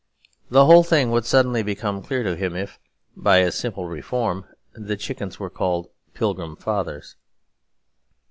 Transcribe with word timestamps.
The 0.49 0.65
whole 0.65 0.81
thing 0.83 1.11
would 1.11 1.25
suddenly 1.27 1.61
become 1.61 2.01
clear 2.01 2.23
to 2.23 2.35
him 2.35 2.55
if 2.55 2.79
(by 3.15 3.37
a 3.37 3.51
simple 3.51 3.85
reform) 3.85 4.47
the 4.73 4.97
chickens 4.97 5.39
were 5.39 5.51
called 5.51 5.91
Pilgrim 6.15 6.55
Fathers. 6.55 7.17